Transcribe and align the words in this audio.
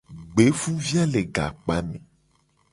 Gbevuvia 0.33 1.03
le 1.11 1.21
gakpame. 1.35 1.97